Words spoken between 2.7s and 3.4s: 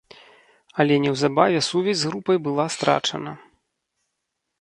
страчана.